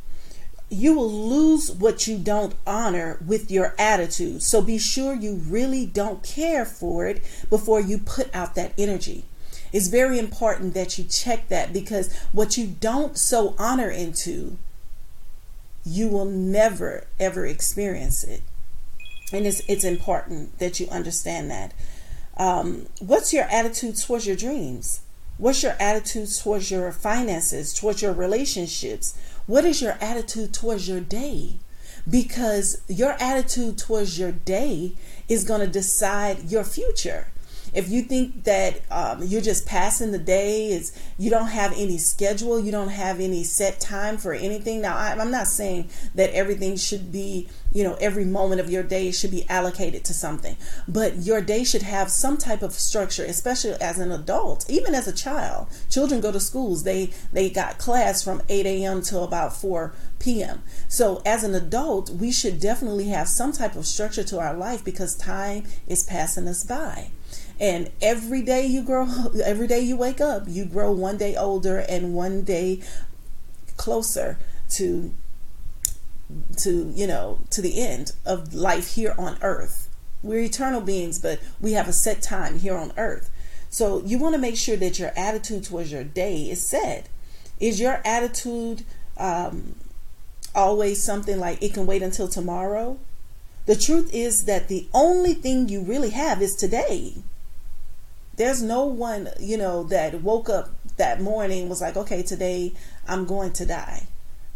you 0.75 0.95
will 0.95 1.11
lose 1.11 1.71
what 1.71 2.07
you 2.07 2.19
don't 2.19 2.55
honor 2.67 3.19
with 3.25 3.51
your 3.51 3.75
attitude. 3.79 4.43
So 4.43 4.61
be 4.61 4.79
sure 4.79 5.15
you 5.15 5.37
really 5.37 5.87
don't 5.87 6.23
care 6.23 6.65
for 6.65 7.07
it 7.07 7.23
before 7.51 7.81
you 7.81 7.99
put 7.99 8.35
out 8.35 8.55
that 8.55 8.73
energy. 8.79 9.25
It's 9.73 9.89
very 9.89 10.19
important 10.19 10.75
that 10.75 10.99
you 10.99 11.05
check 11.05 11.49
that 11.49 11.73
because 11.73 12.15
what 12.33 12.57
you 12.57 12.67
don't 12.67 13.19
sow 13.19 13.55
honor 13.59 13.91
into, 13.91 14.57
you 15.85 16.09
will 16.09 16.25
never 16.25 17.07
ever 17.21 17.45
experience 17.45 18.25
it. 18.25 18.43
And 19.33 19.47
it's 19.47 19.61
it's 19.69 19.85
important 19.85 20.59
that 20.61 20.81
you 20.81 20.89
understand 20.89 21.51
that. 21.51 21.75
Um, 22.37 22.87
what's 23.01 23.33
your 23.33 23.45
attitude 23.45 23.97
towards 23.97 24.27
your 24.27 24.37
dreams? 24.37 25.01
What's 25.37 25.63
your 25.63 25.77
attitude 25.81 26.29
towards 26.37 26.71
your 26.71 26.93
finances, 26.93 27.75
towards 27.75 28.03
your 28.03 28.13
relationships? 28.13 29.19
What 29.47 29.65
is 29.65 29.83
your 29.83 29.97
attitude 30.01 30.55
towards 30.55 30.89
your 30.89 31.01
day? 31.01 31.59
Because 32.09 32.81
your 32.87 33.17
attitude 33.21 33.79
towards 33.79 34.19
your 34.19 34.31
day 34.31 34.93
is 35.29 35.45
going 35.45 35.61
to 35.61 35.67
decide 35.67 36.51
your 36.51 36.65
future 36.65 37.27
if 37.75 37.89
you 37.91 38.03
think 38.03 38.45
that 38.45 38.83
um, 38.91 39.23
you're 39.25 39.43
just 39.43 39.67
passing 39.67 40.13
the 40.13 40.19
day, 40.19 40.69
is 40.69 40.97
you 41.19 41.29
don't 41.29 41.49
have 41.49 41.73
any 41.77 41.99
schedule, 41.99 42.61
you 42.61 42.71
don't 42.71 42.89
have 42.89 43.19
any 43.19 43.43
set 43.43 43.81
time 43.81 44.17
for 44.17 44.33
anything. 44.33 44.81
Now, 44.81 44.97
I, 44.97 45.11
I'm 45.13 45.33
not 45.33 45.49
saying 45.49 45.91
that 46.15 46.31
everything 46.31 46.77
should 46.77 47.11
be, 47.11 47.49
you 47.73 47.83
know, 47.83 47.97
every 48.01 48.25
moment 48.25 48.61
of 48.61 48.71
your 48.71 48.85
day 48.85 49.11
should 49.11 49.33
be 49.33 49.49
allocated 49.49 50.05
to 50.05 50.15
something, 50.15 50.57
but 50.87 51.17
your 51.17 51.41
day 51.41 51.65
should 51.65 51.83
have 51.83 52.11
some 52.11 52.39
type 52.39 52.63
of 52.63 52.73
structure, 52.73 53.25
especially 53.25 53.73
as 53.81 53.99
an 53.99 54.13
adult, 54.13 54.65
even 54.71 54.95
as 54.95 55.09
a 55.09 55.13
child. 55.13 55.67
Children 55.91 56.21
go 56.21 56.31
to 56.31 56.41
schools; 56.41 56.85
they 56.85 57.11
they 57.33 57.51
got 57.51 57.79
class 57.79 58.23
from 58.23 58.41
8 58.49 58.67
a.m. 58.67 59.03
till 59.03 59.25
about 59.25 59.57
4 59.57 59.93
p.m. 60.21 60.63
So, 60.89 61.23
as 61.27 61.43
an 61.43 61.57
adult, 61.57 62.09
we 62.11 62.31
should 62.31 62.61
definitely 62.61 63.09
have 63.09 63.29
some 63.29 63.53
type 63.53 63.75
of 63.75 63.85
structure 63.85 64.25
to 64.25 64.39
our 64.39 64.55
life 64.55 64.85
because 64.85 65.17
time 65.17 65.65
is 65.89 66.05
passing 66.05 66.47
us 66.47 66.63
by. 66.63 67.11
And 67.61 67.91
every 68.03 68.43
day 68.43 68.67
you 68.67 68.83
grow, 68.83 69.07
every 69.45 69.67
day 69.67 69.81
you 69.81 69.97
wake 69.97 70.21
up, 70.21 70.45
you 70.47 70.65
grow 70.65 70.93
one 70.93 71.17
day 71.17 71.37
older 71.37 71.79
and 71.79 72.15
one 72.15 72.43
day 72.43 72.83
closer 73.77 74.39
to 74.71 75.13
to 76.57 76.91
you 76.95 77.07
know 77.07 77.39
to 77.51 77.61
the 77.61 77.81
end 77.81 78.13
of 78.25 78.55
life 78.55 78.95
here 78.95 79.15
on 79.19 79.37
earth. 79.43 79.89
We're 80.23 80.41
eternal 80.41 80.81
beings 80.81 81.19
but 81.19 81.41
we 81.61 81.73
have 81.73 81.87
a 81.87 81.93
set 81.93 82.23
time 82.23 82.59
here 82.59 82.77
on 82.77 82.93
earth. 82.97 83.31
So 83.69 84.03
you 84.05 84.19
want 84.19 84.35
to 84.35 84.41
make 84.41 84.57
sure 84.57 84.77
that 84.77 84.99
your 84.99 85.13
attitude 85.17 85.65
towards 85.65 85.91
your 85.91 86.05
day 86.05 86.49
is 86.49 86.67
set. 86.67 87.09
Is 87.61 87.81
your 87.81 88.01
attitude 88.05 88.85
um, 89.17 89.75
always 90.55 91.03
something 91.03 91.39
like 91.39 91.63
it 91.63 91.75
can 91.75 91.87
wait 91.87 92.03
until 92.03 92.29
tomorrow 92.29 92.99
the 93.67 93.77
truth 93.77 94.11
is 94.13 94.45
that 94.45 94.69
the 94.69 94.89
only 94.93 95.35
thing 95.35 95.69
you 95.69 95.83
really 95.83 96.11
have 96.11 96.43
is 96.43 96.55
today 96.55 97.15
there's 98.37 98.63
no 98.63 98.85
one, 98.85 99.29
you 99.39 99.57
know, 99.57 99.85
that 99.85 100.23
woke 100.23 100.49
up 100.49 100.71
that 100.97 101.21
morning 101.21 101.69
was 101.69 101.81
like, 101.81 101.97
okay, 101.97 102.23
today 102.23 102.73
I'm 103.07 103.27
going 103.27 103.53
to 103.55 103.67
die. 103.67 104.07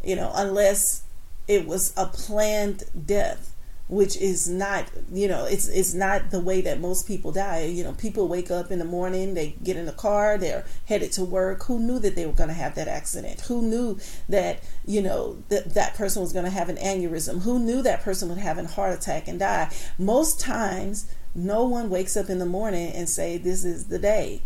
You 0.02 0.16
know, 0.16 0.32
unless 0.34 1.02
it 1.46 1.66
was 1.66 1.92
a 1.96 2.06
planned 2.06 2.84
death, 3.06 3.54
which 3.88 4.16
is 4.18 4.48
not, 4.48 4.84
you 5.10 5.26
know, 5.26 5.46
it's 5.46 5.66
it's 5.68 5.94
not 5.94 6.30
the 6.30 6.40
way 6.40 6.60
that 6.60 6.78
most 6.78 7.06
people 7.06 7.32
die. 7.32 7.64
You 7.64 7.82
know, 7.84 7.92
people 7.92 8.28
wake 8.28 8.50
up 8.50 8.70
in 8.70 8.78
the 8.78 8.84
morning, 8.84 9.34
they 9.34 9.56
get 9.62 9.76
in 9.76 9.86
the 9.86 9.92
car, 9.92 10.36
they're 10.36 10.66
headed 10.86 11.12
to 11.12 11.24
work. 11.24 11.64
Who 11.64 11.78
knew 11.78 11.98
that 11.98 12.14
they 12.14 12.26
were 12.26 12.32
going 12.32 12.50
to 12.50 12.54
have 12.54 12.74
that 12.74 12.88
accident? 12.88 13.40
Who 13.42 13.62
knew 13.62 13.98
that, 14.28 14.62
you 14.84 15.00
know, 15.00 15.42
that 15.48 15.74
that 15.74 15.94
person 15.94 16.20
was 16.20 16.32
going 16.32 16.44
to 16.44 16.50
have 16.50 16.68
an 16.68 16.76
aneurysm? 16.76 17.42
Who 17.42 17.58
knew 17.58 17.82
that 17.82 18.02
person 18.02 18.28
would 18.28 18.38
have 18.38 18.58
a 18.58 18.66
heart 18.66 18.98
attack 18.98 19.26
and 19.26 19.38
die? 19.38 19.72
Most 19.98 20.38
times 20.38 21.10
no 21.34 21.64
one 21.64 21.88
wakes 21.88 22.16
up 22.16 22.28
in 22.28 22.38
the 22.38 22.46
morning 22.46 22.92
and 22.92 23.08
say 23.08 23.38
this 23.38 23.64
is 23.64 23.86
the 23.86 23.98
day. 23.98 24.42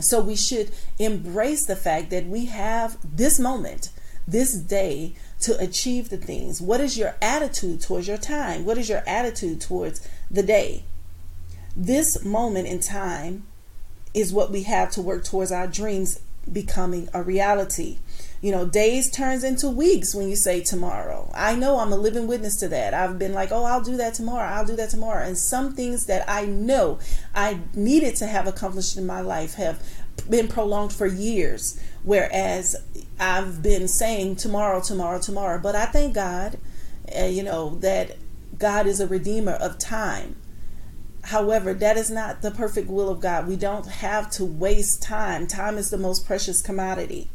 So 0.00 0.20
we 0.20 0.36
should 0.36 0.70
embrace 0.98 1.66
the 1.66 1.76
fact 1.76 2.10
that 2.10 2.26
we 2.26 2.46
have 2.46 2.96
this 3.04 3.38
moment, 3.38 3.90
this 4.26 4.54
day 4.54 5.14
to 5.40 5.58
achieve 5.58 6.10
the 6.10 6.16
things. 6.16 6.60
What 6.60 6.80
is 6.80 6.98
your 6.98 7.16
attitude 7.20 7.80
towards 7.80 8.06
your 8.06 8.18
time? 8.18 8.64
What 8.64 8.78
is 8.78 8.88
your 8.88 9.02
attitude 9.06 9.60
towards 9.60 10.06
the 10.30 10.42
day? 10.42 10.84
This 11.76 12.24
moment 12.24 12.68
in 12.68 12.80
time 12.80 13.46
is 14.12 14.32
what 14.32 14.50
we 14.50 14.64
have 14.64 14.90
to 14.92 15.02
work 15.02 15.24
towards 15.24 15.52
our 15.52 15.66
dreams 15.66 16.20
becoming 16.50 17.08
a 17.14 17.22
reality. 17.22 17.98
You 18.40 18.52
know, 18.52 18.66
days 18.66 19.10
turns 19.10 19.44
into 19.44 19.68
weeks 19.68 20.14
when 20.14 20.28
you 20.28 20.36
say 20.36 20.62
tomorrow. 20.62 21.30
I 21.34 21.54
know 21.54 21.78
I'm 21.78 21.92
a 21.92 21.96
living 21.96 22.26
witness 22.26 22.56
to 22.56 22.68
that. 22.68 22.94
I've 22.94 23.18
been 23.18 23.34
like, 23.34 23.52
oh, 23.52 23.64
I'll 23.64 23.82
do 23.82 23.98
that 23.98 24.14
tomorrow. 24.14 24.48
I'll 24.48 24.64
do 24.64 24.76
that 24.76 24.90
tomorrow. 24.90 25.22
And 25.22 25.36
some 25.36 25.74
things 25.74 26.06
that 26.06 26.24
I 26.28 26.46
know 26.46 26.98
I 27.34 27.60
needed 27.74 28.16
to 28.16 28.26
have 28.26 28.46
accomplished 28.46 28.96
in 28.96 29.06
my 29.06 29.20
life 29.20 29.54
have 29.54 29.82
been 30.28 30.48
prolonged 30.48 30.92
for 30.92 31.06
years. 31.06 31.80
Whereas 32.02 32.76
I've 33.18 33.62
been 33.62 33.88
saying 33.88 34.36
tomorrow, 34.36 34.80
tomorrow, 34.80 35.20
tomorrow. 35.20 35.60
But 35.60 35.76
I 35.76 35.86
thank 35.86 36.14
God, 36.14 36.58
uh, 37.18 37.24
you 37.24 37.42
know, 37.42 37.76
that 37.76 38.16
God 38.58 38.86
is 38.86 39.00
a 39.00 39.06
redeemer 39.06 39.52
of 39.52 39.78
time. 39.78 40.36
However, 41.24 41.74
that 41.74 41.96
is 41.96 42.10
not 42.10 42.40
the 42.40 42.50
perfect 42.50 42.88
will 42.88 43.10
of 43.10 43.20
God. 43.20 43.46
We 43.46 43.56
don't 43.56 43.86
have 43.86 44.30
to 44.32 44.44
waste 44.44 45.02
time. 45.02 45.46
Time 45.46 45.76
is 45.76 45.90
the 45.90 45.98
most 45.98 46.26
precious 46.26 46.62
commodity 46.62 47.28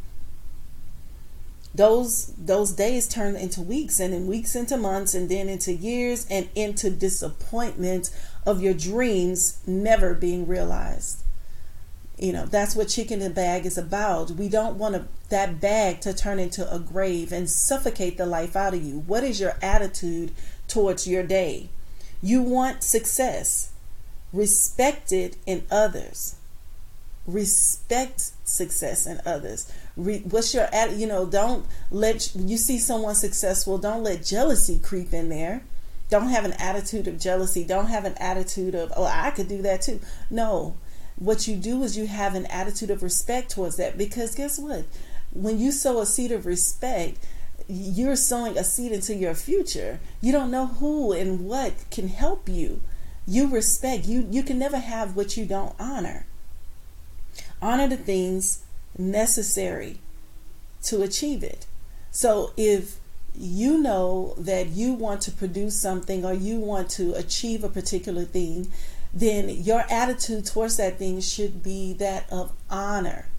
those 1.76 2.28
those 2.38 2.72
days 2.72 3.08
turn 3.08 3.36
into 3.36 3.62
weeks 3.62 4.00
and 4.00 4.14
in 4.14 4.28
weeks 4.28 4.56
into 4.56 4.78
months 4.78 5.14
and 5.14 5.30
then 5.30 5.50
into 5.50 5.74
years 5.74 6.26
and 6.30 6.48
into 6.56 6.90
disappointment 6.90 8.10
of 8.46 8.62
your 8.62 8.74
dreams 8.74 9.60
never 9.68 10.14
being 10.14 10.48
realized 10.48 11.25
you 12.18 12.32
know 12.32 12.46
that's 12.46 12.76
what 12.76 12.88
Chick 12.88 13.12
in 13.12 13.22
a 13.22 13.30
Bag 13.30 13.66
is 13.66 13.78
about. 13.78 14.32
We 14.32 14.48
don't 14.48 14.78
want 14.78 14.96
to, 14.96 15.06
that 15.30 15.60
bag 15.60 16.02
to 16.02 16.14
turn 16.14 16.40
into 16.40 16.72
a 16.74 16.80
grave 16.80 17.32
and 17.32 17.50
suffocate 17.50 18.18
the 18.18 18.26
life 18.26 18.56
out 18.56 18.74
of 18.74 18.84
you. 18.84 19.00
What 19.00 19.24
is 19.24 19.40
your 19.40 19.56
attitude 19.62 20.32
towards 20.68 21.08
your 21.08 21.24
day? 21.24 21.70
You 22.22 22.42
want 22.42 22.84
success. 22.84 23.72
Respected 24.32 25.38
in 25.46 25.66
others. 25.70 26.36
Respect 27.28 28.32
success 28.44 29.06
in 29.06 29.20
others. 29.26 29.72
Re, 29.98 30.20
what's 30.20 30.54
your 30.54 30.68
attitude? 30.74 31.00
you 31.00 31.08
know 31.08 31.26
don't 31.26 31.66
let 31.92 32.34
you 32.36 32.58
see 32.58 32.78
someone 32.78 33.16
successful 33.16 33.78
don't 33.78 34.04
let 34.04 34.24
jealousy 34.24 34.80
creep 34.80 35.14
in 35.14 35.30
there. 35.30 35.64
Don't 36.10 36.30
have 36.30 36.46
an 36.46 36.54
attitude 36.54 37.08
of 37.08 37.20
jealousy. 37.20 37.64
Don't 37.64 37.88
have 37.88 38.06
an 38.06 38.16
attitude 38.20 38.76
of 38.76 38.94
oh 38.96 39.06
i 39.06 39.32
could 39.32 39.50
do 39.50 39.62
that 39.64 39.82
too. 39.82 40.00
No 40.30 40.78
what 41.18 41.48
you 41.48 41.56
do 41.56 41.84
is 41.84 41.98
you 41.98 42.08
have 42.08 42.36
an 42.36 42.46
attitude 42.48 42.90
of 42.90 43.04
respect 43.04 43.52
towards 43.52 43.78
that. 43.78 43.98
Because 43.98 44.36
guess 44.36 44.60
what? 44.60 44.86
When 45.32 45.60
you 45.60 45.72
sow 45.72 46.00
a 46.00 46.06
seed 46.06 46.32
of 46.32 46.46
respect 46.46 47.18
you're 47.68 48.16
sowing 48.16 48.58
a 48.58 48.64
seed 48.64 48.92
into 48.92 49.16
your 49.16 49.34
future. 49.34 50.00
You 50.22 50.32
don't 50.32 50.52
know 50.52 50.68
who 50.68 51.12
and 51.12 51.46
what 51.46 51.74
can 51.90 52.10
help 52.10 52.48
you. 52.48 52.82
You 53.28 53.48
respect. 53.48 54.06
You 54.06 54.28
you 54.30 54.44
can 54.44 54.60
never 54.60 54.78
have 54.78 55.16
what 55.16 55.36
you 55.36 55.46
don't 55.46 55.76
honor. 55.80 56.26
Honor 57.62 57.88
the 57.88 57.98
things 57.98 58.64
necessary 58.98 60.00
to 60.84 61.02
achieve 61.02 61.44
it. 61.44 61.66
So 62.12 62.52
if 62.56 63.00
you 63.38 63.78
know 63.78 64.34
that 64.38 64.70
you 64.70 64.94
want 64.94 65.22
to 65.22 65.32
produce 65.32 65.80
something 65.80 66.26
or 66.26 66.34
you 66.34 66.60
want 66.60 66.90
to 66.92 67.14
achieve 67.14 67.64
a 67.64 67.70
particular 67.70 68.24
thing, 68.24 68.72
then 69.14 69.50
your 69.50 69.86
attitude 69.90 70.46
towards 70.46 70.78
that 70.78 71.00
thing 71.00 71.22
should 71.22 71.64
be 71.64 71.94
that 71.94 72.32
of 72.32 72.52
honor. 72.70 73.30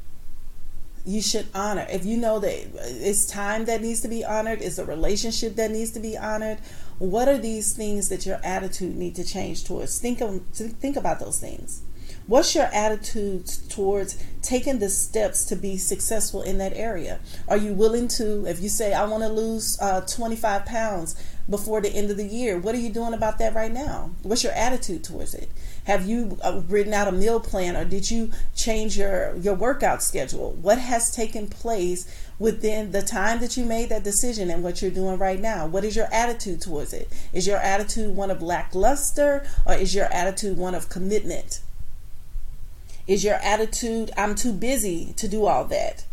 You 1.04 1.22
should 1.22 1.46
honor. 1.54 1.86
If 1.88 2.04
you 2.04 2.16
know 2.16 2.40
that 2.40 2.70
it's 2.74 3.26
time 3.26 3.66
that 3.66 3.82
needs 3.82 4.00
to 4.00 4.08
be 4.08 4.24
honored, 4.24 4.60
it's 4.60 4.78
a 4.78 4.84
relationship 4.84 5.54
that 5.56 5.70
needs 5.70 5.92
to 5.92 6.00
be 6.00 6.16
honored. 6.18 6.58
What 6.98 7.28
are 7.28 7.38
these 7.38 7.74
things 7.74 8.08
that 8.08 8.26
your 8.26 8.40
attitude 8.42 8.96
need 8.96 9.14
to 9.16 9.24
change 9.24 9.64
towards? 9.64 10.00
Think 10.00 10.20
of 10.20 10.42
think 10.54 10.96
about 10.96 11.20
those 11.20 11.38
things. 11.38 11.82
What's 12.28 12.56
your 12.56 12.64
attitude 12.64 13.46
towards 13.68 14.20
taking 14.42 14.80
the 14.80 14.90
steps 14.90 15.44
to 15.44 15.54
be 15.54 15.76
successful 15.76 16.42
in 16.42 16.58
that 16.58 16.72
area? 16.74 17.20
Are 17.46 17.56
you 17.56 17.72
willing 17.72 18.08
to, 18.18 18.44
if 18.46 18.58
you 18.58 18.68
say, 18.68 18.92
I 18.92 19.04
want 19.04 19.22
to 19.22 19.28
lose 19.28 19.78
uh, 19.80 20.00
25 20.00 20.66
pounds 20.66 21.14
before 21.48 21.80
the 21.80 21.88
end 21.88 22.10
of 22.10 22.16
the 22.16 22.26
year, 22.26 22.58
what 22.58 22.74
are 22.74 22.80
you 22.80 22.90
doing 22.90 23.14
about 23.14 23.38
that 23.38 23.54
right 23.54 23.70
now? 23.70 24.10
What's 24.24 24.42
your 24.42 24.54
attitude 24.54 25.04
towards 25.04 25.34
it? 25.34 25.48
Have 25.84 26.08
you 26.08 26.36
uh, 26.42 26.62
written 26.66 26.92
out 26.92 27.06
a 27.06 27.12
meal 27.12 27.38
plan 27.38 27.76
or 27.76 27.84
did 27.84 28.10
you 28.10 28.32
change 28.56 28.98
your, 28.98 29.36
your 29.36 29.54
workout 29.54 30.02
schedule? 30.02 30.50
What 30.54 30.78
has 30.78 31.14
taken 31.14 31.46
place 31.46 32.12
within 32.40 32.90
the 32.90 33.02
time 33.02 33.38
that 33.38 33.56
you 33.56 33.64
made 33.64 33.88
that 33.90 34.02
decision 34.02 34.50
and 34.50 34.64
what 34.64 34.82
you're 34.82 34.90
doing 34.90 35.16
right 35.16 35.40
now? 35.40 35.68
What 35.68 35.84
is 35.84 35.94
your 35.94 36.12
attitude 36.12 36.60
towards 36.60 36.92
it? 36.92 37.08
Is 37.32 37.46
your 37.46 37.58
attitude 37.58 38.16
one 38.16 38.32
of 38.32 38.42
lackluster 38.42 39.46
or 39.64 39.74
is 39.74 39.94
your 39.94 40.06
attitude 40.06 40.58
one 40.58 40.74
of 40.74 40.88
commitment? 40.88 41.60
Is 43.06 43.24
your 43.24 43.36
attitude, 43.36 44.10
I'm 44.16 44.34
too 44.34 44.52
busy 44.52 45.12
to 45.16 45.28
do 45.28 45.46
all 45.46 45.64
that? 45.66 46.04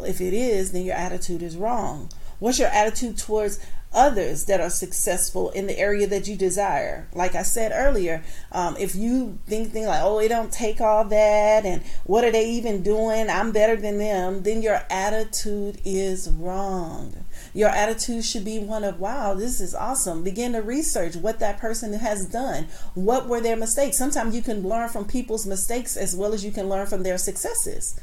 If 0.00 0.20
it 0.20 0.32
is, 0.32 0.72
then 0.72 0.84
your 0.84 0.96
attitude 0.96 1.42
is 1.42 1.56
wrong. 1.56 2.10
What's 2.38 2.58
your 2.58 2.68
attitude 2.68 3.18
towards 3.18 3.58
others 3.94 4.46
that 4.46 4.60
are 4.60 4.70
successful 4.70 5.50
in 5.50 5.66
the 5.66 5.78
area 5.78 6.06
that 6.06 6.26
you 6.26 6.36
desire. 6.36 7.08
Like 7.14 7.34
I 7.34 7.42
said 7.42 7.72
earlier, 7.74 8.22
um, 8.52 8.76
if 8.76 8.94
you 8.94 9.38
think 9.46 9.70
things 9.70 9.86
like, 9.86 10.02
oh, 10.02 10.18
it 10.18 10.28
don't 10.28 10.52
take 10.52 10.80
all 10.80 11.04
that, 11.04 11.64
and 11.64 11.82
what 12.04 12.24
are 12.24 12.32
they 12.32 12.50
even 12.50 12.82
doing? 12.82 13.30
I'm 13.30 13.52
better 13.52 13.76
than 13.76 13.98
them, 13.98 14.42
then 14.42 14.62
your 14.62 14.82
attitude 14.90 15.80
is 15.84 16.30
wrong. 16.30 17.23
Your 17.52 17.68
attitude 17.68 18.24
should 18.24 18.44
be 18.44 18.58
one 18.58 18.84
of, 18.84 19.00
wow, 19.00 19.34
this 19.34 19.60
is 19.60 19.74
awesome. 19.74 20.22
Begin 20.22 20.52
to 20.52 20.62
research 20.62 21.16
what 21.16 21.38
that 21.40 21.58
person 21.58 21.92
has 21.92 22.26
done. 22.26 22.68
What 22.94 23.28
were 23.28 23.40
their 23.40 23.56
mistakes? 23.56 23.98
Sometimes 23.98 24.34
you 24.34 24.42
can 24.42 24.66
learn 24.66 24.88
from 24.88 25.04
people's 25.06 25.46
mistakes 25.46 25.96
as 25.96 26.16
well 26.16 26.32
as 26.32 26.44
you 26.44 26.50
can 26.52 26.68
learn 26.68 26.86
from 26.86 27.02
their 27.02 27.18
successes. 27.18 28.00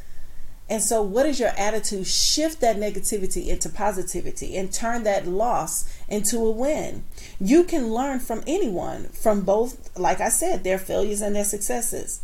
And 0.71 0.81
so, 0.81 1.01
what 1.01 1.25
is 1.25 1.38
your 1.38 1.51
attitude? 1.57 2.07
Shift 2.07 2.62
that 2.62 2.77
negativity 2.77 3.48
into 3.48 3.67
positivity 3.67 4.55
and 4.55 4.71
turn 4.71 5.03
that 5.03 5.27
loss 5.27 5.83
into 6.07 6.38
a 6.38 6.50
win. 6.50 7.03
You 7.41 7.65
can 7.65 7.91
learn 7.91 8.21
from 8.21 8.41
anyone, 8.48 9.10
from 9.10 9.41
both, 9.41 9.89
like 9.98 10.21
I 10.21 10.29
said, 10.29 10.63
their 10.63 10.77
failures 10.77 11.19
and 11.19 11.36
their 11.36 11.43
successes. 11.43 12.21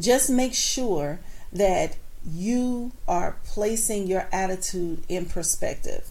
Just 0.00 0.28
make 0.28 0.54
sure 0.54 1.20
that 1.52 1.96
you 2.26 2.92
are 3.08 3.36
placing 3.44 4.06
your 4.06 4.28
attitude 4.32 5.02
in 5.08 5.26
perspective. 5.26 6.10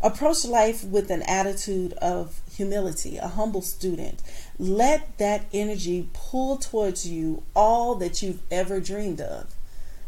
Approach 0.00 0.44
life 0.44 0.84
with 0.84 1.10
an 1.10 1.22
attitude 1.22 1.92
of 1.94 2.40
humility, 2.54 3.16
a 3.16 3.26
humble 3.26 3.62
student. 3.62 4.22
Let 4.58 5.18
that 5.18 5.46
energy 5.52 6.08
pull 6.12 6.56
towards 6.56 7.06
you 7.06 7.42
all 7.56 7.96
that 7.96 8.22
you've 8.22 8.42
ever 8.50 8.80
dreamed 8.80 9.20
of. 9.20 9.52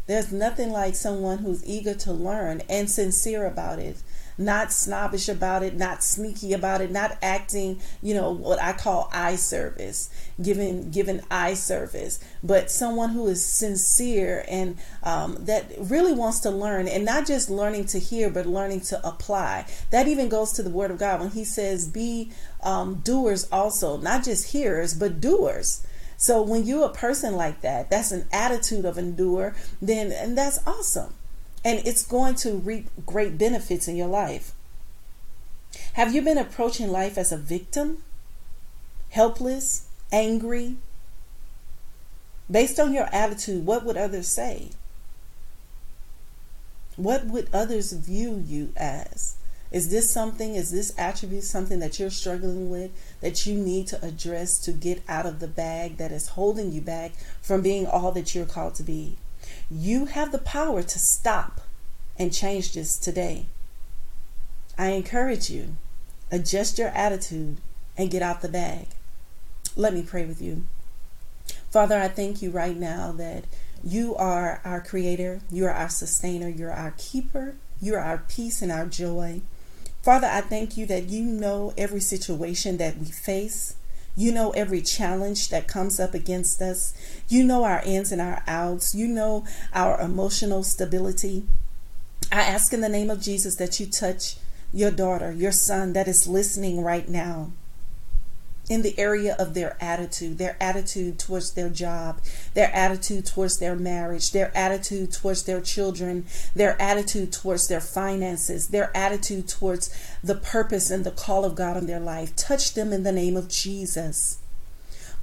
There's 0.07 0.31
nothing 0.31 0.71
like 0.71 0.95
someone 0.95 1.39
who's 1.39 1.65
eager 1.65 1.93
to 1.95 2.13
learn 2.13 2.61
and 2.69 2.89
sincere 2.89 3.45
about 3.45 3.79
it 3.79 4.01
not 4.37 4.71
snobbish 4.71 5.29
about 5.29 5.63
it, 5.63 5.75
not 5.75 6.03
sneaky 6.03 6.53
about 6.53 6.81
it, 6.81 6.91
not 6.91 7.17
acting, 7.21 7.81
you 8.01 8.13
know, 8.13 8.31
what 8.31 8.61
I 8.61 8.73
call 8.73 9.09
eye 9.11 9.35
service, 9.35 10.09
giving 10.41 10.91
giving 10.91 11.21
eye 11.29 11.53
service, 11.53 12.19
but 12.43 12.71
someone 12.71 13.09
who 13.09 13.27
is 13.27 13.45
sincere 13.45 14.45
and 14.47 14.77
um, 15.03 15.37
that 15.45 15.71
really 15.77 16.13
wants 16.13 16.39
to 16.41 16.51
learn 16.51 16.87
and 16.87 17.05
not 17.05 17.27
just 17.27 17.49
learning 17.49 17.85
to 17.87 17.99
hear, 17.99 18.29
but 18.29 18.45
learning 18.45 18.81
to 18.81 19.07
apply. 19.07 19.65
That 19.89 20.07
even 20.07 20.29
goes 20.29 20.51
to 20.53 20.63
the 20.63 20.69
Word 20.69 20.91
of 20.91 20.97
God 20.97 21.19
when 21.19 21.31
He 21.31 21.43
says, 21.43 21.87
"Be 21.87 22.31
um, 22.63 22.95
doers 23.03 23.47
also, 23.51 23.97
not 23.97 24.23
just 24.23 24.51
hearers, 24.51 24.93
but 24.93 25.21
doers." 25.21 25.85
So 26.17 26.43
when 26.43 26.65
you're 26.65 26.85
a 26.85 26.93
person 26.93 27.35
like 27.35 27.61
that, 27.61 27.89
that's 27.89 28.11
an 28.11 28.27
attitude 28.31 28.85
of 28.85 28.97
endure, 28.97 29.55
then 29.81 30.11
and 30.11 30.37
that's 30.37 30.59
awesome 30.67 31.15
and 31.63 31.85
it's 31.85 32.05
going 32.05 32.35
to 32.35 32.53
reap 32.53 32.87
great 33.05 33.37
benefits 33.37 33.87
in 33.87 33.95
your 33.95 34.07
life. 34.07 34.53
Have 35.93 36.13
you 36.13 36.21
been 36.21 36.37
approaching 36.37 36.91
life 36.91 37.17
as 37.17 37.31
a 37.31 37.37
victim, 37.37 38.03
helpless, 39.09 39.87
angry? 40.11 40.77
Based 42.49 42.79
on 42.79 42.93
your 42.93 43.07
attitude, 43.13 43.65
what 43.65 43.85
would 43.85 43.97
others 43.97 44.27
say? 44.27 44.69
What 46.97 47.25
would 47.25 47.49
others 47.53 47.93
view 47.93 48.43
you 48.45 48.73
as? 48.75 49.35
Is 49.71 49.89
this 49.89 50.11
something, 50.11 50.55
is 50.55 50.71
this 50.71 50.93
attribute 50.97 51.45
something 51.45 51.79
that 51.79 51.97
you're 51.97 52.09
struggling 52.09 52.69
with 52.69 52.91
that 53.21 53.45
you 53.45 53.55
need 53.55 53.87
to 53.87 54.05
address 54.05 54.59
to 54.59 54.73
get 54.73 55.01
out 55.07 55.25
of 55.25 55.39
the 55.39 55.47
bag 55.47 55.95
that 55.95 56.11
is 56.11 56.29
holding 56.29 56.73
you 56.73 56.81
back 56.81 57.13
from 57.41 57.61
being 57.61 57.87
all 57.87 58.11
that 58.11 58.35
you're 58.35 58.45
called 58.45 58.75
to 58.75 58.83
be? 58.83 59.15
You 59.73 60.07
have 60.07 60.33
the 60.33 60.37
power 60.37 60.83
to 60.83 60.99
stop 60.99 61.61
and 62.19 62.33
change 62.33 62.73
this 62.73 62.97
today. 62.97 63.45
I 64.77 64.89
encourage 64.89 65.49
you, 65.49 65.77
adjust 66.29 66.77
your 66.77 66.89
attitude 66.89 67.57
and 67.97 68.11
get 68.11 68.21
out 68.21 68.41
the 68.41 68.49
bag. 68.49 68.87
Let 69.77 69.93
me 69.93 70.03
pray 70.03 70.25
with 70.25 70.41
you. 70.41 70.65
Father, 71.69 71.97
I 71.97 72.09
thank 72.09 72.41
you 72.41 72.51
right 72.51 72.75
now 72.75 73.13
that 73.13 73.45
you 73.81 74.13
are 74.17 74.59
our 74.65 74.81
creator, 74.81 75.39
you 75.49 75.65
are 75.67 75.73
our 75.73 75.87
sustainer, 75.87 76.49
you're 76.49 76.73
our 76.73 76.93
keeper, 76.97 77.55
you 77.81 77.95
are 77.95 78.01
our 78.01 78.17
peace 78.27 78.61
and 78.61 78.73
our 78.73 78.85
joy. 78.85 79.39
Father, 80.03 80.27
I 80.27 80.41
thank 80.41 80.75
you 80.75 80.85
that 80.87 81.07
you 81.07 81.23
know 81.23 81.73
every 81.77 82.01
situation 82.01 82.75
that 82.75 82.97
we 82.97 83.05
face. 83.05 83.75
You 84.15 84.31
know 84.31 84.51
every 84.51 84.81
challenge 84.81 85.49
that 85.49 85.67
comes 85.67 85.99
up 85.99 86.13
against 86.13 86.61
us. 86.61 86.93
You 87.27 87.43
know 87.43 87.63
our 87.63 87.81
ins 87.85 88.11
and 88.11 88.21
our 88.21 88.43
outs. 88.47 88.93
You 88.93 89.07
know 89.07 89.45
our 89.73 89.99
emotional 89.99 90.63
stability. 90.63 91.45
I 92.31 92.41
ask 92.41 92.73
in 92.73 92.81
the 92.81 92.89
name 92.89 93.09
of 93.09 93.21
Jesus 93.21 93.55
that 93.55 93.79
you 93.79 93.85
touch 93.85 94.37
your 94.73 94.91
daughter, 94.91 95.31
your 95.31 95.51
son 95.51 95.93
that 95.93 96.07
is 96.07 96.27
listening 96.27 96.81
right 96.81 97.07
now 97.07 97.51
in 98.69 98.83
the 98.83 98.97
area 98.97 99.35
of 99.37 99.53
their 99.53 99.75
attitude, 99.81 100.37
their 100.37 100.55
attitude 100.61 101.19
towards 101.19 101.53
their 101.53 101.69
job, 101.69 102.21
their 102.53 102.73
attitude 102.73 103.25
towards 103.25 103.59
their 103.59 103.75
marriage, 103.75 104.31
their 104.31 104.55
attitude 104.55 105.11
towards 105.11 105.43
their 105.43 105.61
children, 105.61 106.25
their 106.55 106.81
attitude 106.81 107.33
towards 107.33 107.67
their 107.67 107.81
finances, 107.81 108.69
their 108.69 108.95
attitude 108.95 109.47
towards 109.47 109.89
the 110.23 110.35
purpose 110.35 110.89
and 110.89 111.03
the 111.03 111.11
call 111.11 111.43
of 111.43 111.55
God 111.55 111.75
on 111.75 111.85
their 111.85 111.99
life. 111.99 112.35
Touch 112.35 112.73
them 112.73 112.93
in 112.93 113.03
the 113.03 113.11
name 113.11 113.35
of 113.35 113.49
Jesus. 113.49 114.39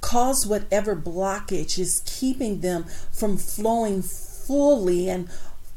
Cause 0.01 0.45
whatever 0.45 0.95
blockage 0.95 1.77
is 1.77 2.01
keeping 2.05 2.61
them 2.61 2.85
from 3.11 3.37
flowing 3.37 4.01
fully 4.01 5.09
and 5.09 5.29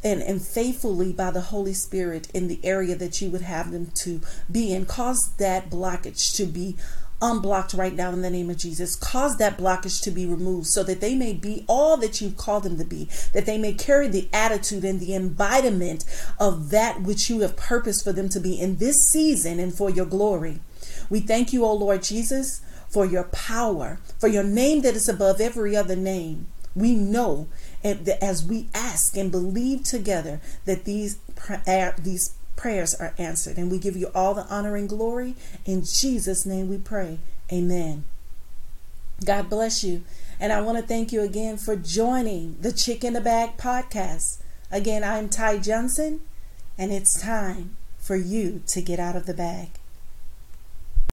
and, 0.04 0.20
and 0.20 0.42
faithfully 0.42 1.12
by 1.12 1.30
the 1.30 1.40
Holy 1.40 1.72
Spirit 1.72 2.28
in 2.34 2.48
the 2.48 2.58
area 2.64 2.96
that 2.96 3.20
you 3.20 3.30
would 3.30 3.42
have 3.42 3.70
them 3.70 3.92
to 3.94 4.20
be 4.50 4.72
in. 4.72 4.84
Cause 4.84 5.32
that 5.38 5.70
blockage 5.70 6.34
to 6.36 6.44
be 6.44 6.76
unblocked 7.22 7.72
right 7.72 7.94
now 7.94 8.10
in 8.10 8.20
the 8.20 8.28
name 8.28 8.50
of 8.50 8.58
Jesus. 8.58 8.96
Cause 8.96 9.38
that 9.38 9.56
blockage 9.56 10.02
to 10.02 10.10
be 10.10 10.26
removed 10.26 10.66
so 10.66 10.82
that 10.82 11.00
they 11.00 11.14
may 11.14 11.32
be 11.32 11.64
all 11.68 11.96
that 11.96 12.20
you've 12.20 12.36
called 12.36 12.64
them 12.64 12.76
to 12.76 12.84
be, 12.84 13.08
that 13.32 13.46
they 13.46 13.56
may 13.56 13.72
carry 13.72 14.08
the 14.08 14.28
attitude 14.32 14.84
and 14.84 15.00
the 15.00 15.14
embodiment 15.14 16.04
of 16.38 16.70
that 16.70 17.02
which 17.02 17.30
you 17.30 17.40
have 17.40 17.56
purposed 17.56 18.04
for 18.04 18.12
them 18.12 18.28
to 18.28 18.40
be 18.40 18.60
in 18.60 18.76
this 18.76 19.00
season 19.00 19.58
and 19.60 19.72
for 19.72 19.88
your 19.88 20.06
glory. 20.06 20.60
We 21.08 21.20
thank 21.20 21.52
you, 21.52 21.64
O 21.64 21.72
Lord 21.72 22.02
Jesus, 22.02 22.60
for 22.90 23.06
your 23.06 23.24
power, 23.24 24.00
for 24.18 24.28
your 24.28 24.44
name 24.44 24.82
that 24.82 24.96
is 24.96 25.08
above 25.08 25.40
every 25.40 25.76
other 25.76 25.96
name. 25.96 26.48
We 26.74 26.94
know 26.94 27.48
and 27.84 28.08
as 28.08 28.44
we 28.44 28.68
ask 28.74 29.16
and 29.16 29.30
believe 29.30 29.84
together 29.84 30.40
that 30.64 30.84
these 30.84 31.18
uh, 31.66 31.92
these 31.98 32.34
prayers 32.56 32.94
are 32.94 33.14
answered. 33.18 33.58
And 33.58 33.70
we 33.70 33.78
give 33.78 33.96
you 33.96 34.10
all 34.14 34.34
the 34.34 34.46
honor 34.46 34.76
and 34.76 34.88
glory. 34.88 35.34
In 35.64 35.84
Jesus' 35.84 36.46
name 36.46 36.68
we 36.68 36.78
pray. 36.78 37.18
Amen. 37.52 38.04
God 39.24 39.48
bless 39.48 39.84
you. 39.84 40.02
And 40.40 40.52
I 40.52 40.60
want 40.60 40.78
to 40.78 40.84
thank 40.84 41.12
you 41.12 41.22
again 41.22 41.56
for 41.56 41.76
joining 41.76 42.56
the 42.60 42.72
Chick 42.72 43.04
in 43.04 43.12
the 43.12 43.20
Bag 43.20 43.56
podcast. 43.56 44.38
Again, 44.70 45.04
I'm 45.04 45.28
Ty 45.28 45.58
Johnson, 45.58 46.22
and 46.76 46.90
it's 46.92 47.20
time 47.20 47.76
for 47.98 48.16
you 48.16 48.62
to 48.68 48.82
get 48.82 48.98
out 48.98 49.14
of 49.14 49.26
the 49.26 49.34
bag. 49.34 49.68